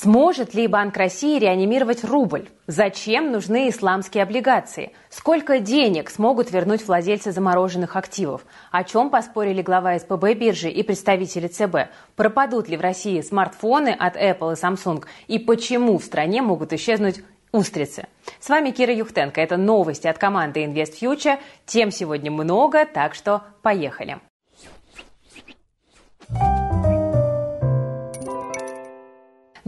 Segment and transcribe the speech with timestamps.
[0.00, 2.50] Сможет ли Банк России реанимировать рубль?
[2.68, 4.92] Зачем нужны исламские облигации?
[5.10, 8.42] Сколько денег смогут вернуть владельцы замороженных активов?
[8.70, 11.90] О чем поспорили глава СПБ биржи и представители ЦБ?
[12.14, 15.04] Пропадут ли в России смартфоны от Apple и Samsung?
[15.26, 18.06] И почему в стране могут исчезнуть устрицы.
[18.38, 19.40] С вами Кира Юхтенко.
[19.40, 21.40] Это новости от команды Invest Future.
[21.66, 24.18] Тем сегодня много, так что поехали.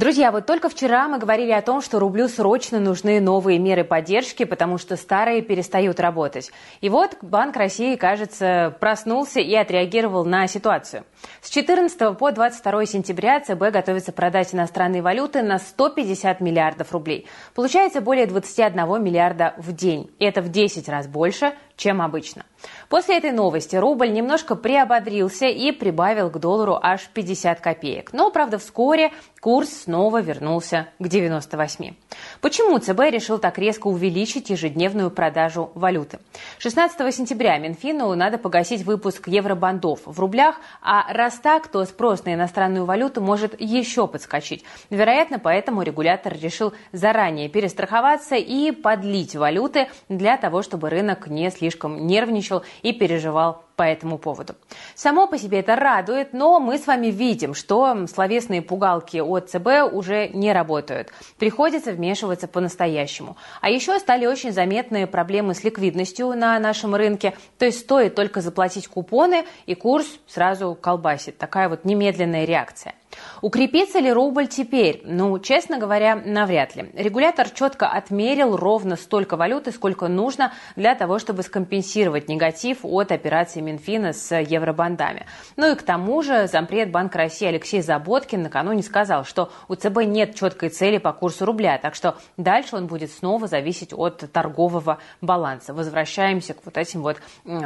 [0.01, 4.45] Друзья, вот только вчера мы говорили о том, что рублю срочно нужны новые меры поддержки,
[4.45, 6.51] потому что старые перестают работать.
[6.81, 11.05] И вот Банк России, кажется, проснулся и отреагировал на ситуацию.
[11.43, 17.27] С 14 по 22 сентября ЦБ готовится продать иностранные валюты на 150 миллиардов рублей.
[17.55, 20.11] Получается более 21 миллиарда в день.
[20.19, 22.47] Это в 10 раз больше, чем обычно.
[22.89, 28.13] После этой новости рубль немножко приободрился и прибавил к доллару аж 50 копеек.
[28.13, 31.95] Но, правда, вскоре курс снова вернулся к 98.
[32.41, 36.19] Почему ЦБ решил так резко увеличить ежедневную продажу валюты?
[36.59, 42.35] 16 сентября Минфину надо погасить выпуск евробандов в рублях, а раз так, то спрос на
[42.35, 44.65] иностранную валюту может еще подскочить.
[44.91, 52.07] Вероятно, поэтому регулятор решил заранее перестраховаться и подлить валюты для того, чтобы рынок не слишком
[52.07, 52.50] нервничал
[52.83, 54.57] и переживал по этому поводу.
[54.95, 59.91] Само по себе это радует, но мы с вами видим, что словесные пугалки от ЦБ
[59.91, 61.09] уже не работают.
[61.39, 63.39] Приходится вмешиваться по-настоящему.
[63.63, 67.35] А еще стали очень заметные проблемы с ликвидностью на нашем рынке.
[67.59, 71.39] То есть стоит только заплатить купоны, и курс сразу колбасит.
[71.39, 72.95] Такая вот немедленная реакция.
[73.43, 75.03] Укрепится ли рубль теперь?
[75.05, 76.91] Ну, честно говоря, навряд ли.
[76.95, 83.61] Регулятор четко отмерил ровно столько валюты, сколько нужно для того, чтобы скомпенсировать негатив от операции
[83.61, 85.27] Минфина с евробандами.
[85.57, 90.05] Ну и к тому же зампред Банка России Алексей Заботкин накануне сказал, что у ЦБ
[90.05, 94.99] нет четкой цели по курсу рубля, так что дальше он будет снова зависеть от торгового
[95.21, 95.75] баланса.
[95.75, 97.17] Возвращаемся к вот этим вот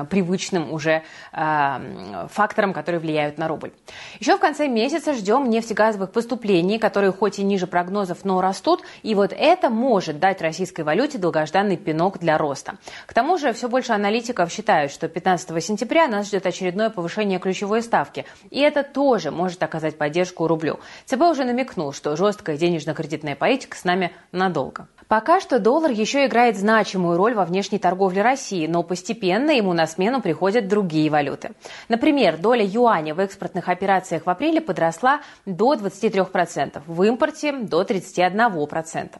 [0.09, 1.03] привычным уже
[1.33, 3.72] э, факторам, которые влияют на рубль.
[4.21, 8.83] Еще в конце месяца ждем объем нефтегазовых поступлений, которые хоть и ниже прогнозов, но растут,
[9.03, 12.77] и вот это может дать российской валюте долгожданный пинок для роста.
[13.06, 17.83] К тому же все больше аналитиков считают, что 15 сентября нас ждет очередное повышение ключевой
[17.83, 20.78] ставки, и это тоже может оказать поддержку рублю.
[21.06, 24.87] ЦБ уже намекнул, что жесткая денежно-кредитная политика с нами надолго.
[25.09, 29.87] Пока что доллар еще играет значимую роль во внешней торговле России, но постепенно ему на
[29.87, 31.53] смену приходят другие валюты.
[31.88, 39.10] Например, доля юаня в экспортных операциях в апреле подросла до 23%, в импорте до 31%.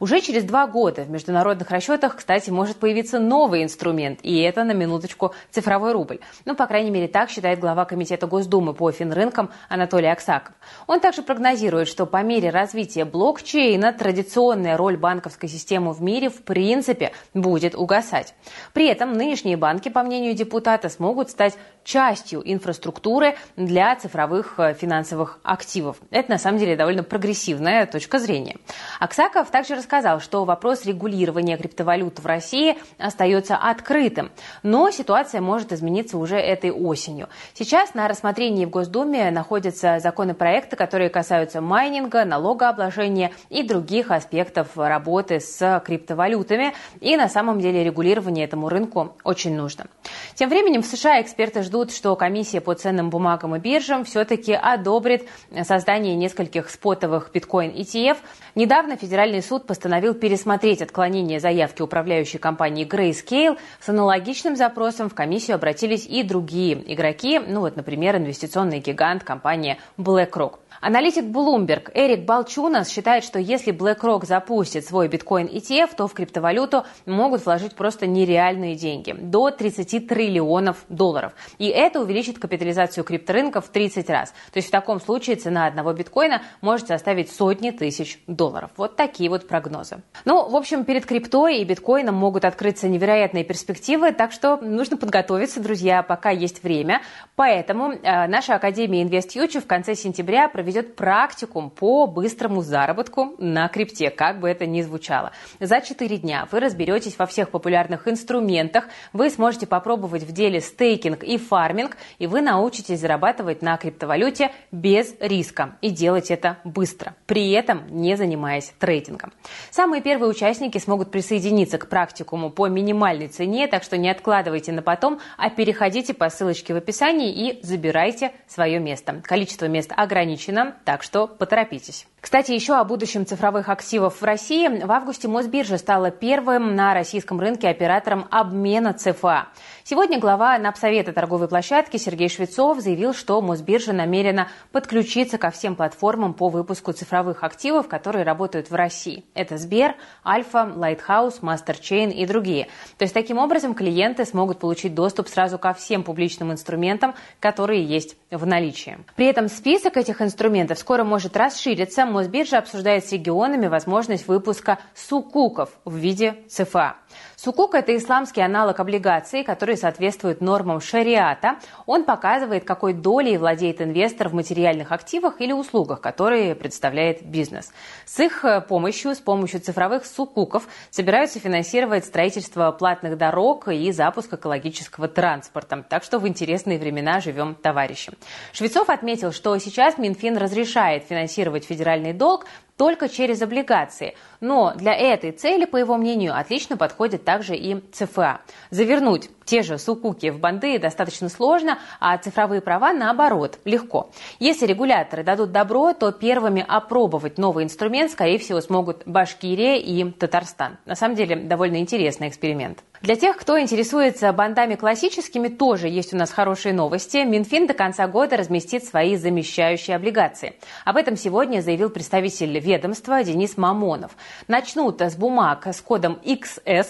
[0.00, 4.72] Уже через два года в международных расчетах, кстати, может появиться новый инструмент, и это на
[4.72, 6.20] минуточку цифровой рубль.
[6.46, 10.54] Ну, по крайней мере, так считает глава Комитета Госдумы по финрынкам Анатолий Аксаков.
[10.86, 16.28] Он также прогнозирует, что по мере развития блокчейна традиционная роль банков банковской системы в мире
[16.28, 18.34] в принципе будет угасать.
[18.72, 25.38] При этом нынешние банки, по мнению депутата, смогут стать частью инфраструктуры для цифровых э, финансовых
[25.42, 25.98] активов.
[26.10, 28.56] Это на самом деле довольно прогрессивная точка зрения.
[28.98, 36.16] Аксаков также рассказал, что вопрос регулирования криптовалют в России остается открытым, но ситуация может измениться
[36.18, 37.28] уже этой осенью.
[37.52, 45.40] Сейчас на рассмотрении в Госдуме находятся законопроекты, которые касаются майнинга, налогообложения и других аспектов работы
[45.40, 46.72] с криптовалютами.
[47.00, 49.86] И на самом деле регулирование этому рынку очень нужно.
[50.34, 55.24] Тем временем в США эксперты ждут, что комиссия по ценным бумагам и биржам все-таки одобрит
[55.64, 58.18] создание нескольких спотовых биткоин ETF.
[58.54, 63.58] Недавно Федеральный суд постановил пересмотреть отклонение заявки управляющей компании Grayscale.
[63.80, 69.78] С аналогичным запросом в комиссию обратились и другие игроки, ну вот, например, инвестиционный гигант компания
[69.98, 70.63] BlackRock.
[70.86, 76.84] Аналитик Bloomberg Эрик Балчунас считает, что если BlackRock запустит свой биткоин ETF, то в криптовалюту
[77.06, 81.32] могут вложить просто нереальные деньги– до 30 триллионов долларов.
[81.56, 84.34] И это увеличит капитализацию крипторынка в 30 раз.
[84.52, 88.70] То есть в таком случае цена одного биткоина может составить сотни тысяч долларов.
[88.76, 90.02] Вот такие вот прогнозы.
[90.26, 95.60] Ну, в общем, перед криптой и биткоином могут открыться невероятные перспективы, так что нужно подготовиться,
[95.60, 97.00] друзья, пока есть время.
[97.36, 103.68] Поэтому э, наша Академия InvestFuture в конце сентября проведет проведет практикум по быстрому заработку на
[103.68, 105.30] крипте, как бы это ни звучало.
[105.60, 111.22] За 4 дня вы разберетесь во всех популярных инструментах, вы сможете попробовать в деле стейкинг
[111.22, 117.52] и фарминг, и вы научитесь зарабатывать на криптовалюте без риска и делать это быстро, при
[117.52, 119.32] этом не занимаясь трейдингом.
[119.70, 124.82] Самые первые участники смогут присоединиться к практикуму по минимальной цене, так что не откладывайте на
[124.82, 129.20] потом, а переходите по ссылочке в описании и забирайте свое место.
[129.22, 132.06] Количество мест ограничено, обещано, так что поторопитесь.
[132.24, 134.66] Кстати, еще о будущем цифровых активов в России.
[134.82, 139.48] В августе Мосбиржа стала первым на российском рынке оператором обмена ЦФА.
[139.84, 146.32] Сегодня глава Напсовета торговой площадки Сергей Швецов заявил, что Мосбиржа намерена подключиться ко всем платформам
[146.32, 149.22] по выпуску цифровых активов, которые работают в России.
[149.34, 149.94] Это Сбер,
[150.24, 152.68] Альфа, Лайтхаус, Мастерчейн и другие.
[152.96, 158.16] То есть таким образом клиенты смогут получить доступ сразу ко всем публичным инструментам, которые есть
[158.30, 158.96] в наличии.
[159.14, 162.06] При этом список этих инструментов скоро может расшириться.
[162.14, 166.94] Мосбиржа обсуждает с регионами возможность выпуска сукуков в виде ЦФА.
[167.36, 171.56] Сукук– это исламский аналог облигаций, который соответствует нормам шариата.
[171.86, 177.72] Он показывает, какой долей владеет инвестор в материальных активах или услугах, которые представляет бизнес.
[178.06, 184.32] С их э, помощью, с помощью цифровых сукуков, собираются финансировать строительство платных дорог и запуск
[184.32, 185.84] экологического транспорта.
[185.88, 188.12] Так что в интересные времена живем, товарищи.
[188.52, 192.46] Швецов отметил, что сейчас Минфин разрешает финансировать федеральный долг,
[192.76, 194.14] только через облигации.
[194.40, 198.40] Но для этой цели, по его мнению, отлично подходит также и ЦФА.
[198.70, 204.10] Завернуть те же сукуки в банды достаточно сложно, а цифровые права наоборот легко.
[204.38, 210.78] Если регуляторы дадут добро, то первыми опробовать новый инструмент, скорее всего, смогут Башкирия и Татарстан.
[210.84, 212.82] На самом деле, довольно интересный эксперимент.
[213.04, 217.18] Для тех, кто интересуется бандами классическими, тоже есть у нас хорошие новости.
[217.18, 220.54] Минфин до конца года разместит свои замещающие облигации.
[220.86, 224.12] Об этом сегодня заявил представитель ведомства Денис Мамонов.
[224.48, 226.86] Начнут с бумаг с кодом XS.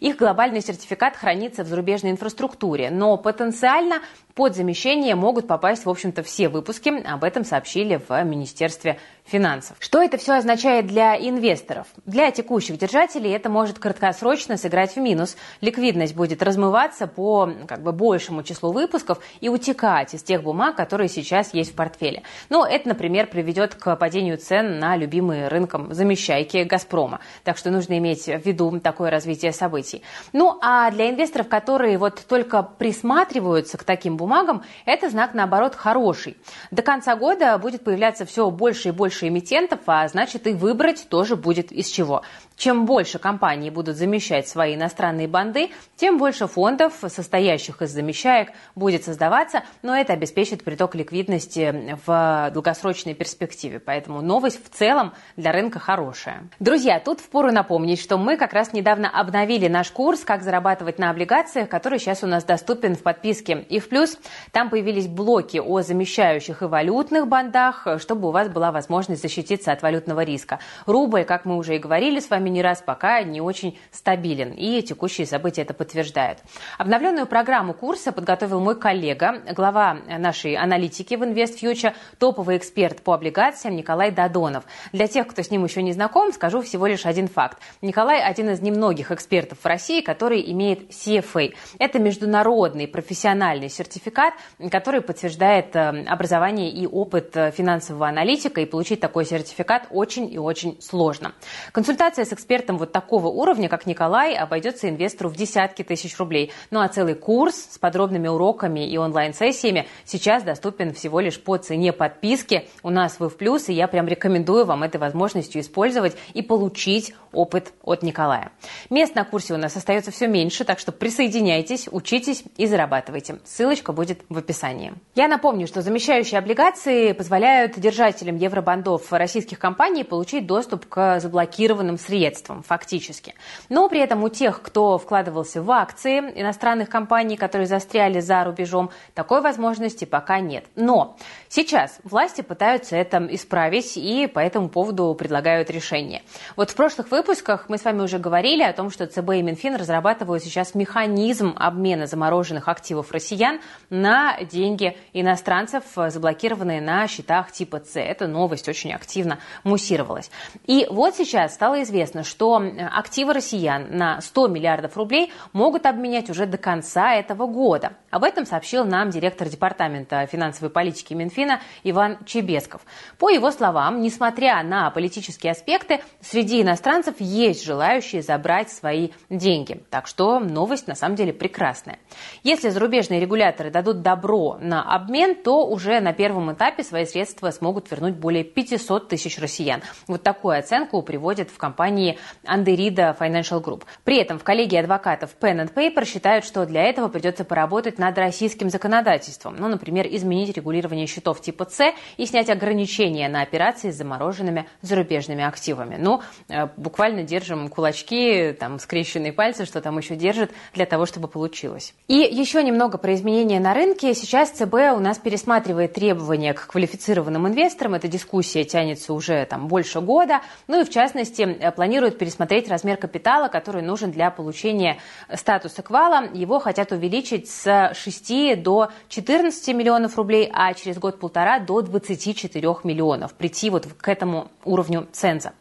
[0.00, 4.00] Их глобальный сертификат хранится в зарубежной инфраструктуре, но потенциально
[4.34, 6.88] под замещение могут попасть, в общем-то, все выпуски.
[7.06, 9.76] Об этом сообщили в Министерстве финансов.
[9.78, 11.86] Что это все означает для инвесторов?
[12.06, 15.36] Для текущих держателей это может краткосрочно сыграть в минус.
[15.60, 21.08] Ликвидность будет размываться по как бы, большему числу выпусков и утекать из тех бумаг, которые
[21.08, 22.22] сейчас есть в портфеле.
[22.48, 27.20] Ну, это, например, приведет к падению цен на любимые рынком замещайки «Газпрома».
[27.44, 30.02] Так что нужно иметь в виду такое развитие событий.
[30.32, 36.36] Ну, а для инвесторов, которые вот только присматриваются к таким бумагам, это знак, наоборот, хороший.
[36.70, 41.36] До конца года будет появляться все больше и больше эмитентов, а значит и выбрать тоже
[41.36, 42.22] будет из чего.
[42.58, 49.04] Чем больше компании будут замещать свои иностранные банды, тем больше фондов, состоящих из замещаек, будет
[49.04, 53.78] создаваться, но это обеспечит приток ликвидности в долгосрочной перспективе.
[53.78, 56.48] Поэтому новость в целом для рынка хорошая.
[56.58, 61.10] Друзья, тут впору напомнить, что мы как раз недавно обновили наш курс «Как зарабатывать на
[61.10, 64.18] облигациях», который сейчас у нас доступен в подписке и в плюс.
[64.50, 69.82] Там появились блоки о замещающих и валютных бандах, чтобы у вас была возможность защититься от
[69.82, 70.58] валютного риска.
[70.86, 74.82] Рубль, как мы уже и говорили с вами, не раз пока не очень стабилен, и
[74.82, 76.38] текущие события это подтверждают.
[76.78, 83.76] Обновленную программу курса подготовил мой коллега, глава нашей аналитики в InvestFuture, топовый эксперт по облигациям
[83.76, 84.64] Николай Дадонов.
[84.92, 87.58] Для тех, кто с ним еще не знаком, скажу всего лишь один факт.
[87.82, 91.54] Николай один из немногих экспертов в России, который имеет CFA.
[91.78, 94.34] Это международный профессиональный сертификат,
[94.70, 100.38] который подтверждает э, образование и опыт э, финансового аналитика, и получить такой сертификат очень и
[100.38, 101.32] очень сложно.
[101.72, 106.52] Консультация с экспертом вот такого уровня, как Николай, обойдется инвестору в десятки тысяч рублей.
[106.70, 111.92] Ну а целый курс с подробными уроками и онлайн-сессиями сейчас доступен всего лишь по цене
[111.92, 112.68] подписки.
[112.84, 117.12] У нас вы в плюс, и я прям рекомендую вам этой возможностью использовать и получить
[117.32, 118.52] опыт от Николая.
[118.88, 123.40] Мест на курсе у нас остается все меньше, так что присоединяйтесь, учитесь и зарабатывайте.
[123.44, 124.94] Ссылочка будет в описании.
[125.16, 132.27] Я напомню, что замещающие облигации позволяют держателям евробандов российских компаний получить доступ к заблокированным средствам
[132.28, 133.34] средством фактически.
[133.68, 138.90] Но при этом у тех, кто вкладывался в акции иностранных компаний, которые застряли за рубежом,
[139.14, 140.64] такой возможности пока нет.
[140.76, 141.16] Но
[141.48, 146.22] сейчас власти пытаются это исправить и по этому поводу предлагают решение.
[146.56, 149.76] Вот в прошлых выпусках мы с вами уже говорили о том, что ЦБ и Минфин
[149.76, 157.98] разрабатывают сейчас механизм обмена замороженных активов россиян на деньги иностранцев, заблокированные на счетах типа С.
[157.98, 160.30] Эта новость очень активно муссировалась.
[160.66, 166.30] И вот сейчас стало известно, известно, что активы россиян на 100 миллиардов рублей могут обменять
[166.30, 167.92] уже до конца этого года.
[168.10, 172.82] Об этом сообщил нам директор Департамента финансовой политики Минфина Иван Чебесков.
[173.18, 179.82] По его словам, несмотря на политические аспекты, среди иностранцев есть желающие забрать свои деньги.
[179.90, 181.98] Так что новость на самом деле прекрасная.
[182.42, 187.90] Если зарубежные регуляторы дадут добро на обмен, то уже на первом этапе свои средства смогут
[187.90, 189.82] вернуть более 500 тысяч россиян.
[190.06, 191.97] Вот такую оценку приводят в компании
[192.44, 193.82] Андерида Financial Group.
[194.04, 198.16] При этом в коллегии адвокатов Pen and Paper считают, что для этого придется поработать над
[198.18, 199.56] российским законодательством.
[199.58, 205.44] Ну, например, изменить регулирование счетов типа С и снять ограничения на операции с замороженными зарубежными
[205.44, 205.96] активами.
[205.98, 211.28] Ну, э, буквально держим кулачки, там, скрещенные пальцы, что там еще держит для того, чтобы
[211.28, 211.94] получилось.
[212.08, 214.14] И еще немного про изменения на рынке.
[214.14, 217.94] Сейчас ЦБ у нас пересматривает требования к квалифицированным инвесторам.
[217.94, 220.40] Эта дискуссия тянется уже там больше года.
[220.66, 224.98] Ну и в частности э, планирует пересмотреть размер капитала, который нужен для получения
[225.34, 226.24] статуса квала.
[226.34, 233.32] Его хотят увеличить с 6 до 14 миллионов рублей, а через год-полтора до 24 миллионов.
[233.32, 235.54] Прийти вот к этому уровню ценза.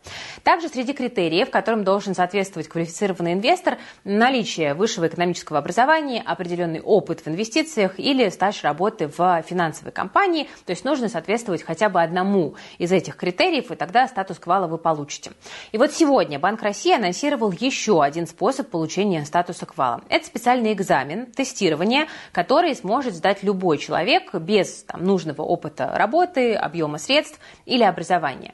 [0.47, 7.27] Также среди критериев, которым должен соответствовать квалифицированный инвестор, наличие высшего экономического образования, определенный опыт в
[7.27, 10.47] инвестициях или стаж работы в финансовой компании.
[10.65, 14.77] То есть нужно соответствовать хотя бы одному из этих критериев, и тогда статус квала вы
[14.77, 15.33] получите.
[15.73, 19.99] И вот сегодня Банк России анонсировал еще один способ получения статуса квала.
[20.07, 26.99] Это специальный экзамен, тестирование, который сможет сдать любой человек без там, нужного опыта работы, объема
[26.99, 28.53] средств или образования.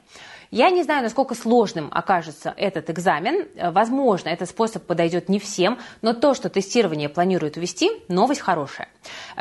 [0.54, 3.48] Я не знаю, насколько сложным окажется этот экзамен.
[3.72, 8.88] Возможно, этот способ подойдет не всем, но то, что тестирование планируют ввести, новость хорошая.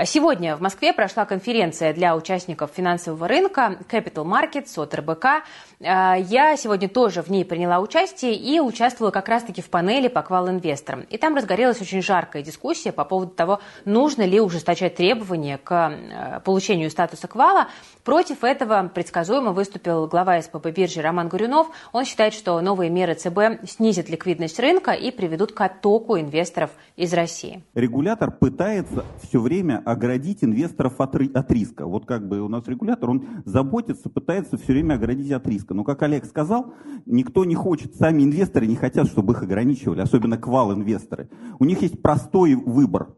[0.05, 5.45] Сегодня в Москве прошла конференция для участников финансового рынка Capital Markets от РБК.
[5.83, 11.01] Я сегодня тоже в ней приняла участие и участвовала как раз-таки в панели по квал-инвесторам.
[11.09, 16.39] И там разгорелась очень жаркая дискуссия по поводу того, нужно ли ужесточать требования к э,
[16.45, 17.67] получению статуса квала.
[18.05, 21.67] Против этого предсказуемо выступил глава СПБ биржи Роман Гурюнов.
[21.91, 27.13] Он считает, что новые меры ЦБ снизят ликвидность рынка и приведут к оттоку инвесторов из
[27.13, 27.61] России.
[27.73, 31.85] Регулятор пытается все время оградить инвесторов от, от риска.
[31.85, 35.72] Вот как бы у нас регулятор, он заботится, пытается все время оградить от риска.
[35.73, 36.73] Но, как Олег сказал,
[37.05, 41.29] никто не хочет, сами инвесторы не хотят, чтобы их ограничивали, особенно квал-инвесторы.
[41.59, 43.15] У них есть простой выбор.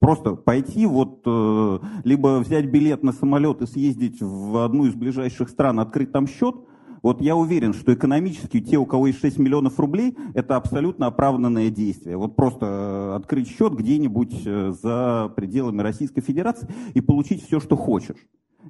[0.00, 5.48] Просто пойти, вот, э, либо взять билет на самолет и съездить в одну из ближайших
[5.48, 6.54] стран, открыть там счет–
[7.02, 11.70] вот я уверен, что экономически те, у кого есть 6 миллионов рублей, это абсолютно оправданное
[11.70, 12.16] действие.
[12.16, 17.76] Вот просто э, открыть счет где-нибудь э, за пределами Российской Федерации и получить все, что
[17.76, 18.16] хочешь.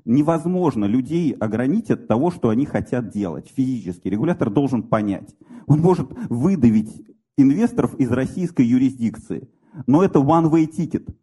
[0.09, 4.09] Невозможно людей ограничить от того, что они хотят делать физически.
[4.09, 5.37] Регулятор должен понять.
[5.67, 7.05] Он может выдавить
[7.37, 9.51] инвесторов из российской юрисдикции.
[9.87, 11.15] Но это one-way ticket.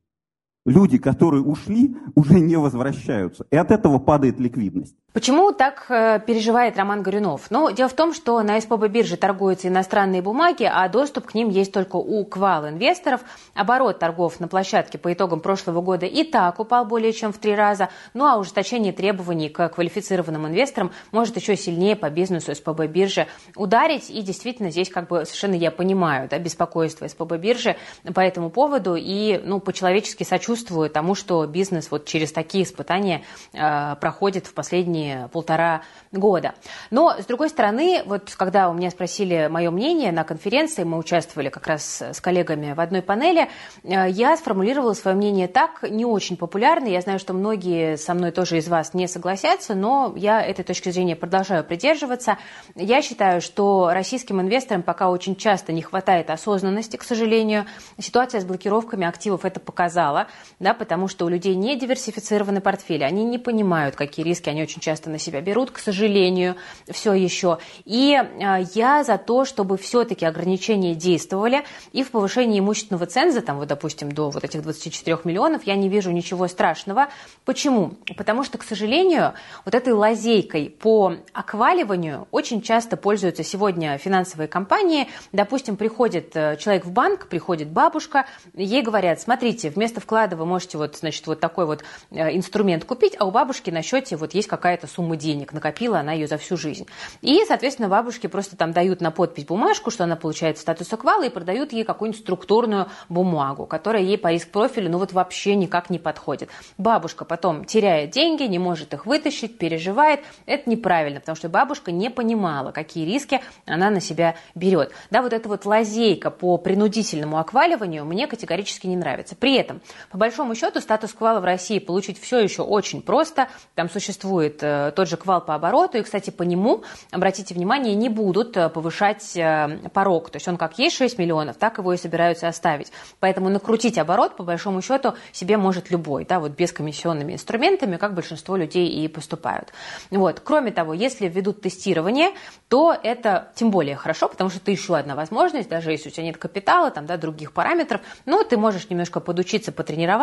[0.65, 3.45] Люди, которые ушли, уже не возвращаются.
[3.51, 4.95] И от этого падает ликвидность.
[5.13, 7.43] Почему так э, переживает Роман Горюнов?
[7.49, 11.49] Ну, дело в том, что на СПБ бирже торгуются иностранные бумаги, а доступ к ним
[11.49, 13.21] есть только у квал инвесторов.
[13.53, 17.55] Оборот торгов на площадке по итогам прошлого года и так упал более чем в три
[17.55, 17.89] раза.
[18.13, 24.09] Ну а ужесточение требований к квалифицированным инвесторам может еще сильнее по бизнесу СПБ биржи ударить.
[24.09, 27.77] И действительно здесь как бы совершенно я понимаю да, беспокойство СПБ биржи
[28.13, 33.95] по этому поводу и ну, по-человечески сочувствую тому, что бизнес вот через такие испытания э,
[33.99, 35.81] проходит в последние полтора
[36.11, 36.53] года.
[36.91, 41.49] Но, с другой стороны, вот когда у меня спросили мое мнение на конференции, мы участвовали
[41.49, 43.49] как раз с коллегами в одной панели,
[43.83, 46.87] э, я сформулировала свое мнение так, не очень популярно.
[46.87, 50.89] Я знаю, что многие со мной тоже из вас не согласятся, но я этой точки
[50.89, 52.37] зрения продолжаю придерживаться.
[52.75, 57.65] Я считаю, что российским инвесторам пока очень часто не хватает осознанности, к сожалению.
[57.99, 60.27] Ситуация с блокировками активов это показала,
[60.59, 64.81] да, потому что у людей не диверсифицированы портфели, они не понимают, какие риски они очень
[64.81, 66.55] часто на себя берут, к сожалению,
[66.89, 67.59] все еще.
[67.83, 73.57] И а, я за то, чтобы все-таки ограничения действовали и в повышении имущественного ценза, там,
[73.57, 77.07] вот, допустим, до вот этих 24 миллионов, я не вижу ничего страшного.
[77.43, 77.93] Почему?
[78.17, 79.33] Потому что, к сожалению,
[79.65, 85.07] вот этой лазейкой по окваливанию очень часто пользуются сегодня финансовые компании.
[85.31, 90.77] Допустим, приходит э, человек в банк, приходит бабушка, ей говорят, смотрите, вместо вклада вы можете
[90.77, 94.47] вот, значит, вот такой вот э, инструмент купить, а у бабушки на счете вот есть
[94.47, 96.87] какая-то сумма денег, накопила она ее за всю жизнь.
[97.21, 101.29] И, соответственно, бабушке просто там дают на подпись бумажку, что она получает статус аквала, и
[101.29, 106.49] продают ей какую-нибудь структурную бумагу, которая ей по риск-профилю ну вот вообще никак не подходит.
[106.77, 110.21] Бабушка потом теряет деньги, не может их вытащить, переживает.
[110.45, 114.91] Это неправильно, потому что бабушка не понимала, какие риски она на себя берет.
[115.09, 119.35] Да, вот эта вот лазейка по принудительному акваливанию мне категорически не нравится.
[119.35, 123.47] При этом, по большому счету статус-квала в России получить все еще очень просто.
[123.75, 125.99] Там существует э, тот же квал по обороту.
[125.99, 130.31] И, кстати, по нему, обратите внимание, не будут э, повышать э, порог.
[130.31, 132.91] То есть он как есть 6 миллионов, так его и собираются оставить.
[133.19, 136.25] Поэтому накрутить оборот, по большому счету, себе может любой.
[136.25, 139.73] Да, вот без комиссионными инструментами, как большинство людей и поступают.
[140.09, 140.39] Вот.
[140.39, 142.29] Кроме того, если введут тестирование,
[142.67, 146.23] то это тем более хорошо, потому что это еще одна возможность, даже если у тебя
[146.23, 150.14] нет капитала, там, да, других параметров, но ты можешь немножко подучиться, потренироваться,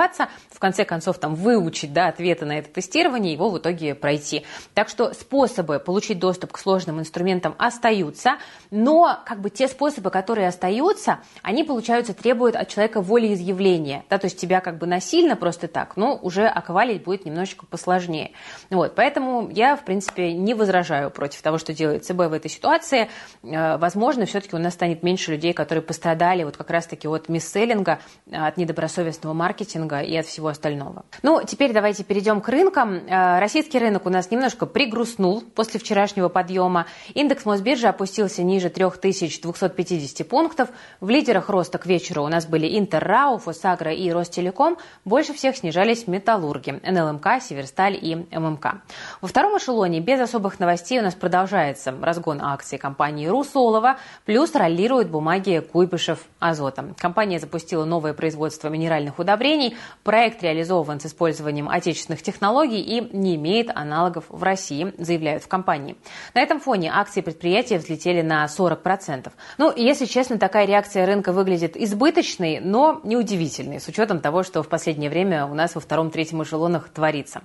[0.50, 4.44] в конце концов там выучить да, ответы на это тестирование, его в итоге пройти.
[4.74, 8.36] Так что способы получить доступ к сложным инструментам остаются,
[8.70, 14.04] но как бы те способы, которые остаются, они, получаются, требуют от человека волеизъявления.
[14.08, 18.32] Да, то есть тебя как бы насильно просто так, ну, уже оковалить будет немножечко посложнее.
[18.70, 23.08] Вот, поэтому я, в принципе, не возражаю против того, что делает ЦБ в этой ситуации.
[23.42, 27.98] Э, возможно, все-таки у нас станет меньше людей, которые пострадали вот как раз-таки от мисселлинга,
[28.30, 31.04] от недобросовестного маркетинга и от всего остального.
[31.22, 32.94] Ну, теперь давайте перейдем к рынкам.
[32.94, 36.86] Э, российский рынок у нас немножко пригрустнул после вчерашнего подъема.
[37.14, 40.68] Индекс Мосбиржи опустился ниже 3250 пунктов.
[41.00, 44.78] В лидерах роста к вечеру у нас были Интеррау, Фосагра и Ростелеком.
[45.04, 48.82] Больше всех снижались металлурги– НЛМК, Северсталь и ММК.
[49.20, 55.08] Во втором эшелоне без особых новостей у нас продолжается разгон акций компании Русолова, плюс роллируют
[55.08, 56.94] бумаги Куйбышев Азота.
[56.98, 59.61] Компания запустила новое производство минеральных удобрений.
[60.04, 65.96] Проект реализован с использованием отечественных технологий и не имеет аналогов в России, заявляют в компании.
[66.34, 69.30] На этом фоне акции предприятия взлетели на 40%.
[69.58, 74.68] Ну, если честно, такая реакция рынка выглядит избыточной, но неудивительной, с учетом того, что в
[74.68, 77.42] последнее время у нас во втором-третьем эшелонах творится.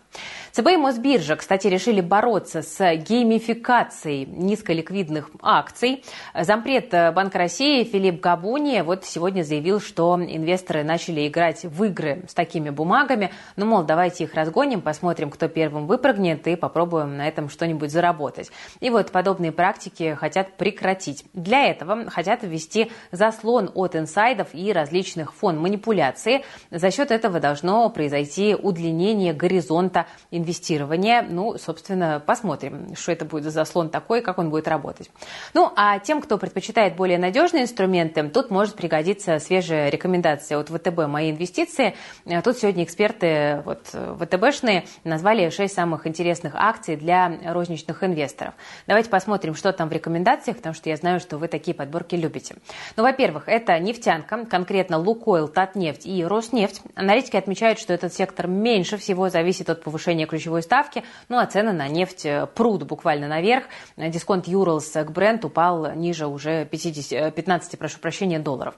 [0.52, 6.04] ЦБ и Мосбиржа, кстати, решили бороться с геймификацией низколиквидных акций.
[6.34, 12.34] Зампред Банка России Филипп Габуни вот сегодня заявил, что инвесторы начали играть в игры с
[12.34, 13.32] такими бумагами.
[13.56, 18.52] Ну, мол, давайте их разгоним, посмотрим, кто первым выпрыгнет и попробуем на этом что-нибудь заработать.
[18.80, 21.26] И вот подобные практики хотят прекратить.
[21.34, 26.44] Для этого хотят ввести заслон от инсайдов и различных фон манипуляции.
[26.72, 31.22] За счет этого должно произойти удлинение горизонта инвестирования.
[31.22, 35.10] Ну, собственно, посмотрим, что это будет за заслон такой, как он будет работать.
[35.54, 41.08] Ну, а тем, кто предпочитает более надежные инструменты, тут может пригодиться свежая рекомендация от ВТБ
[41.08, 41.96] «Мои инвестиции».
[42.44, 43.88] Тут сегодня эксперты вот,
[44.20, 48.54] ВТБшные назвали 6 самых интересных акций для розничных инвесторов.
[48.86, 52.56] Давайте посмотрим, что там в рекомендациях, потому что я знаю, что вы такие подборки любите.
[52.96, 56.82] Ну, во-первых, это нефтянка, конкретно Лукойл, Татнефть и Роснефть.
[56.96, 61.72] Аналитики отмечают, что этот сектор меньше всего зависит от повышения ключевой ставки, ну а цены
[61.72, 63.66] на нефть прут буквально наверх.
[63.96, 68.76] Дисконт Юрлс к Brent упал ниже уже 50, 15 прошу прощения, долларов.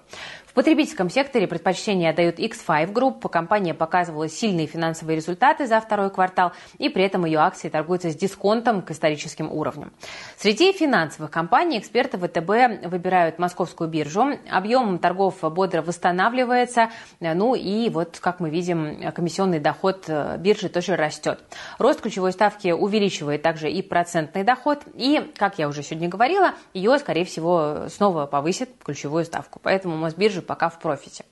[0.60, 3.30] Потребительском секторе предпочтение отдают X5 Group.
[3.30, 8.16] Компания показывала сильные финансовые результаты за второй квартал, и при этом ее акции торгуются с
[8.18, 9.94] дисконтом к историческим уровням.
[10.38, 14.38] Среди финансовых компаний эксперты ВТБ выбирают московскую биржу.
[14.52, 16.90] Объем торгов бодро восстанавливается.
[17.22, 21.40] Ну и вот, как мы видим, комиссионный доход э, биржи тоже растет.
[21.78, 24.80] Рост ключевой ставки увеличивает также и процентный доход.
[24.94, 29.62] И, как я уже сегодня говорила, ее, скорее всего, снова повысит ключевую ставку.
[29.64, 31.26] Поэтому Мосбиржа пока в профите.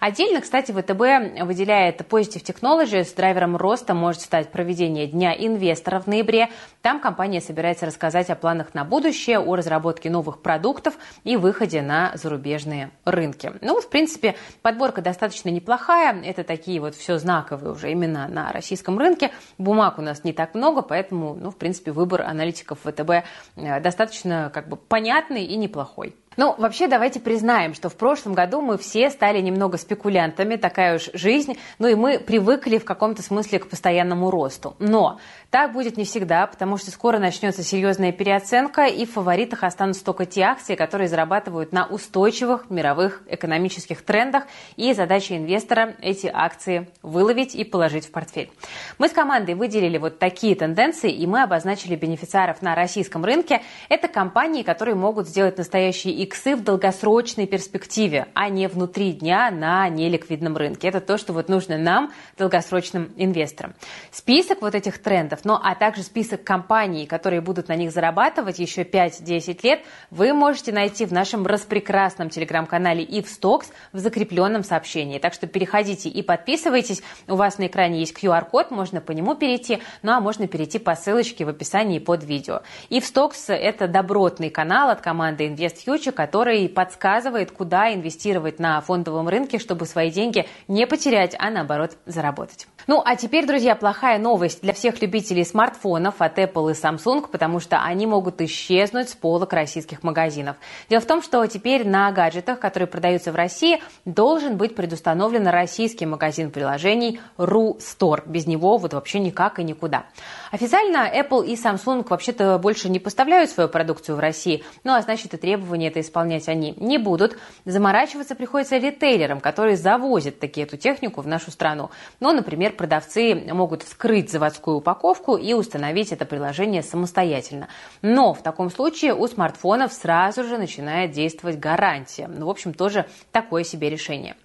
[0.00, 3.14] Отдельно, кстати, ВТБ выделяет Positive Technologies.
[3.16, 6.48] Драйвером роста может стать проведение Дня инвесторов в ноябре.
[6.82, 12.12] Там компания собирается рассказать о планах на будущее, о разработке новых продуктов и выходе на
[12.14, 13.52] зарубежные рынки.
[13.60, 16.22] Ну, в принципе, подборка достаточно неплохая.
[16.22, 19.32] Это такие вот все знаковые уже именно на российском рынке.
[19.58, 23.10] Бумаг у нас не так много, поэтому, ну, в принципе, выбор аналитиков ВТБ
[23.56, 26.14] э, достаточно как бы понятный и неплохой.
[26.38, 31.08] Ну, вообще, давайте признаем, что в прошлом году мы все стали немного спекулянтами, такая уж
[31.14, 34.76] жизнь, ну и мы привыкли в каком-то смысле к постоянному росту.
[34.78, 35.18] Но
[35.50, 40.26] так будет не всегда, потому что скоро начнется серьезная переоценка, и в фаворитах останутся только
[40.26, 44.44] те акции, которые зарабатывают на устойчивых мировых экономических трендах,
[44.76, 48.50] и задача инвестора эти акции выловить и положить в портфель.
[48.98, 53.62] Мы с командой выделили вот такие тенденции, и мы обозначили бенефициаров на российском рынке.
[53.88, 59.77] Это компании, которые могут сделать настоящие иксы в долгосрочной перспективе, а не внутри дня на
[59.88, 60.88] неликвидном рынке.
[60.88, 63.74] Это то, что вот нужно нам, долгосрочным инвесторам.
[64.10, 68.82] Список вот этих трендов, ну а также список компаний, которые будут на них зарабатывать еще
[68.82, 75.18] 5-10 лет, вы можете найти в нашем распрекрасном телеграм-канале IfStocks в закрепленном сообщении.
[75.18, 77.02] Так что переходите и подписывайтесь.
[77.26, 80.94] У вас на экране есть QR-код, можно по нему перейти, ну а можно перейти по
[80.94, 82.62] ссылочке в описании под видео.
[82.90, 89.84] IfStocks– это добротный канал от команды InvestFuture, который подсказывает, куда инвестировать на фондовом рынке, чтобы
[89.84, 92.66] свои деньги не потерять, а наоборот заработать.
[92.88, 97.60] Ну, а теперь, друзья, плохая новость для всех любителей смартфонов от Apple и Samsung, потому
[97.60, 100.56] что они могут исчезнуть с полок российских магазинов.
[100.88, 106.06] Дело в том, что теперь на гаджетах, которые продаются в России, должен быть предустановлен российский
[106.06, 108.22] магазин приложений RuStore.
[108.24, 110.06] Без него вот вообще никак и никуда.
[110.50, 115.34] Официально Apple и Samsung вообще-то больше не поставляют свою продукцию в России, ну а значит
[115.34, 117.36] и требования это исполнять они не будут.
[117.66, 121.90] Заморачиваться приходится ритейлерам, которые завозят таки эту технику в нашу страну.
[122.18, 127.68] Ну, например, продавцы могут вскрыть заводскую упаковку и установить это приложение самостоятельно.
[128.00, 132.26] Но в таком случае у смартфонов сразу же начинает действовать гарантия.
[132.28, 134.36] Ну, в общем, тоже такое себе решение.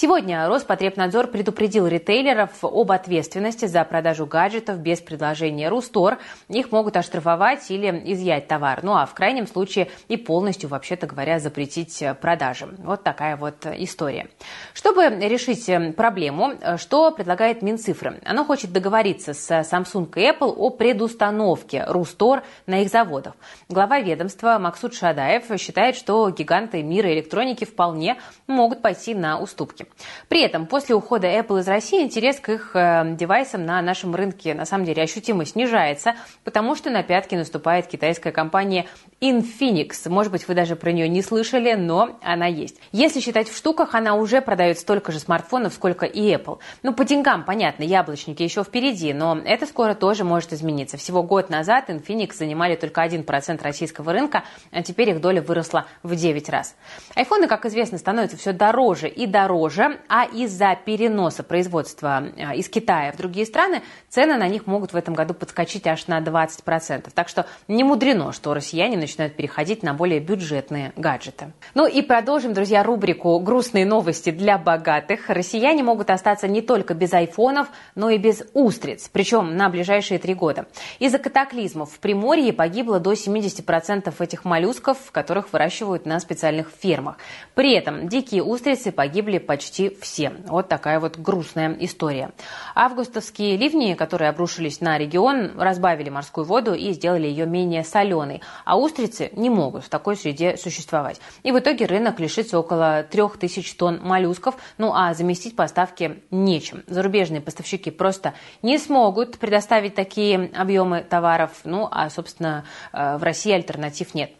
[0.00, 6.18] Сегодня Роспотребнадзор предупредил ритейлеров об ответственности за продажу гаджетов без предложения Рустор.
[6.48, 8.78] Их могут оштрафовать или изъять товар.
[8.84, 12.68] Ну а в крайнем случае и полностью, вообще-то говоря, запретить продажи.
[12.78, 14.28] Вот такая вот история.
[14.72, 18.20] Чтобы решить проблему, что предлагает Минцифры?
[18.24, 23.34] Оно хочет договориться с Samsung и Apple о предустановке Рустор на их заводах.
[23.68, 29.87] Глава ведомства Максут Шадаев считает, что гиганты мира электроники вполне могут пойти на уступки.
[30.28, 34.54] При этом после ухода Apple из России интерес к их э, девайсам на нашем рынке
[34.54, 38.86] на самом деле ощутимо снижается, потому что на пятки наступает китайская компания
[39.20, 40.08] Infinix.
[40.08, 42.76] Может быть, вы даже про нее не слышали, но она есть.
[42.92, 46.58] Если считать в штуках, она уже продает столько же смартфонов, сколько и Apple.
[46.82, 50.96] Ну, по деньгам, понятно, яблочники еще впереди, но это скоро тоже может измениться.
[50.96, 56.14] Всего год назад Infinix занимали только 1% российского рынка, а теперь их доля выросла в
[56.14, 56.76] 9 раз.
[57.14, 59.77] Айфоны, как известно, становятся все дороже и дороже,
[60.08, 64.96] а из-за переноса производства э, из Китая в другие страны цены на них могут в
[64.96, 67.10] этом году подскочить аж на 20%.
[67.14, 71.52] Так что не мудрено, что россияне начинают переходить на более бюджетные гаджеты.
[71.74, 75.28] Ну и продолжим, друзья, рубрику «Грустные новости для богатых».
[75.28, 80.34] Россияне могут остаться не только без айфонов, но и без устриц, причем на ближайшие три
[80.34, 80.66] года.
[80.98, 87.18] Из-за катаклизмов в Приморье погибло до 70% этих моллюсков, которых выращивают на специальных фермах.
[87.54, 90.32] При этом дикие устрицы погибли почти все.
[90.46, 92.30] Вот такая вот грустная история.
[92.74, 98.42] Августовские ливни, которые обрушились на регион, разбавили морскую воду и сделали ее менее соленой.
[98.64, 101.20] А устрицы не могут в такой среде существовать.
[101.42, 106.84] И в итоге рынок лишится около 3000 тонн моллюсков, ну а заместить поставки нечем.
[106.86, 113.52] Зарубежные поставщики просто не смогут предоставить такие объемы товаров, ну а, собственно, э, в России
[113.52, 114.32] альтернатив нет.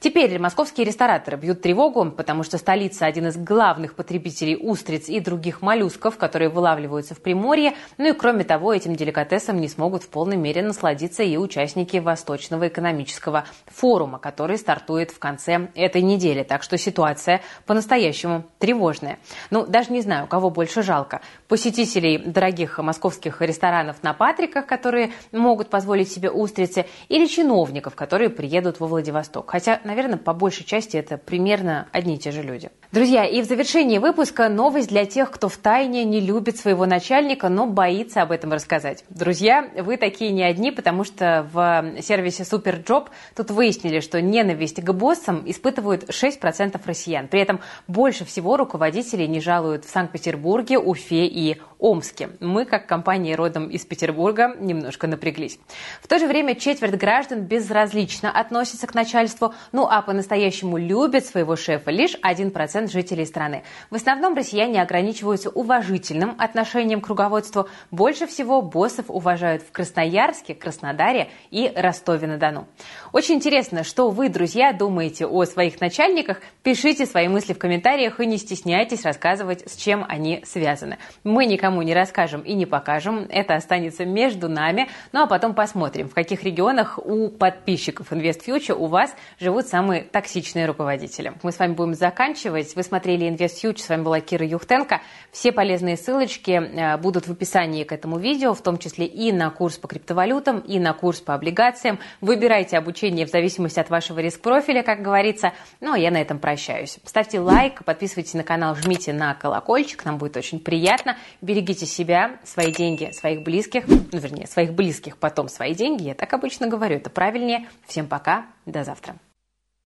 [0.00, 5.60] Теперь московские рестораторы бьют тревогу, потому что столица один из главных потребителей устриц и других
[5.62, 7.74] моллюсков, которые вылавливаются в Приморье.
[7.98, 12.68] Ну и кроме того, этим деликатесом не смогут в полной мере насладиться и участники Восточного
[12.68, 16.42] экономического форума, который стартует в конце этой недели.
[16.42, 19.18] Так что ситуация по-настоящему тревожная.
[19.50, 21.20] Ну, даже не знаю, кого больше жалко.
[21.48, 28.80] Посетителей дорогих московских ресторанов на Патриках, которые могут позволить себе устрицы, или чиновников, которые приедут
[28.80, 29.50] во Владивосток.
[29.50, 32.70] Хотя, наверное, по большей части это примерно одни и те же люди.
[32.92, 37.48] Друзья, и в завершении выпуска новость для тех, кто в тайне не любит своего начальника,
[37.48, 39.02] но боится об этом рассказать.
[39.08, 44.92] Друзья, вы такие не одни, потому что в сервисе Superjob тут выяснили, что ненависть к
[44.92, 47.28] боссам испытывают 6% россиян.
[47.28, 52.28] При этом больше всего руководителей не жалуют в Санкт-Петербурге, Уфе и Омске.
[52.40, 55.58] Мы, как компания родом из Петербурга, немножко напряглись.
[56.02, 61.56] В то же время четверть граждан безразлично относятся к начальству, ну а по-настоящему любят своего
[61.56, 63.62] шефа лишь 1% жителей страны.
[63.90, 67.68] В основном россияне ограничиваются уважительным отношением к руководству.
[67.90, 72.66] Больше всего боссов уважают в Красноярске, Краснодаре и Ростове-на-Дону.
[73.12, 76.40] Очень интересно, что вы, друзья, думаете о своих начальниках.
[76.62, 80.98] Пишите свои мысли в комментариях и не стесняйтесь рассказывать, с чем они связаны.
[81.24, 83.26] Мы никому не расскажем и не покажем.
[83.28, 84.88] Это останется между нами.
[85.12, 90.66] Ну а потом посмотрим, в каких регионах у подписчиков InvestFuture у вас живут самые токсичные
[90.66, 91.34] руководители.
[91.42, 92.71] Мы с вами будем заканчивать.
[92.74, 93.78] Вы смотрели InvestFuture.
[93.78, 95.00] С вами была Кира Юхтенко.
[95.30, 99.50] Все полезные ссылочки э, будут в описании к этому видео, в том числе и на
[99.50, 101.98] курс по криптовалютам, и на курс по облигациям.
[102.20, 105.52] Выбирайте обучение в зависимости от вашего риск-профиля, как говорится.
[105.80, 106.98] Ну а я на этом прощаюсь.
[107.04, 110.04] Ставьте лайк, подписывайтесь на канал, жмите на колокольчик.
[110.04, 111.16] Нам будет очень приятно.
[111.40, 116.04] Берегите себя, свои деньги, своих близких, ну, вернее, своих близких, потом свои деньги.
[116.04, 117.68] Я так обычно говорю, это правильнее.
[117.86, 119.16] Всем пока, до завтра.